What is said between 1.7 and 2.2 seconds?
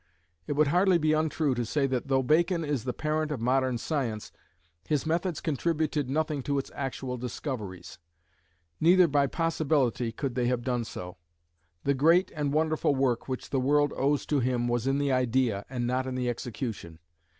that